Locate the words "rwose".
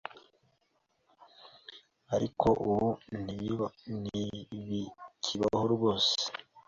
5.75-6.13